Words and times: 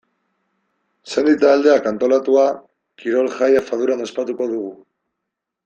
Sendi 1.11 1.33
taldeak 1.43 1.89
antolatua, 1.91 2.47
kirol-jaia 3.03 3.63
Faduran 3.69 4.03
ospatuko 4.09 4.49
dugu. 4.57 4.73